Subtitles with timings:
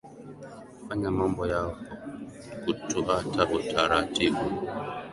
[0.87, 1.71] fanya mambo yao
[2.63, 4.39] kwa kutuata utaratibu